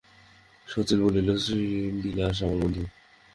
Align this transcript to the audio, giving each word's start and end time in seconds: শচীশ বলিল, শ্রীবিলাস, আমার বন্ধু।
শচীশ 0.67 0.99
বলিল, 0.99 1.29
শ্রীবিলাস, 1.37 2.37
আমার 2.43 2.57
বন্ধু। 2.61 2.83